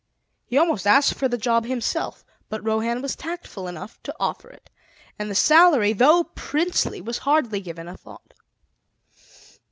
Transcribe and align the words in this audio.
He 0.47 0.57
almost 0.57 0.87
asked 0.87 1.13
for 1.13 1.27
the 1.27 1.37
job 1.37 1.63
himself, 1.65 2.25
but 2.49 2.65
Rohan 2.65 3.03
was 3.03 3.15
tactful 3.15 3.67
enough 3.67 4.01
to 4.01 4.15
offer 4.19 4.49
it, 4.49 4.71
and 5.19 5.29
the 5.29 5.35
salary, 5.35 5.93
though 5.93 6.23
princely, 6.33 7.01
was 7.01 7.19
hardly 7.19 7.59
given 7.61 7.87
a 7.87 7.95
thought. 7.97 8.33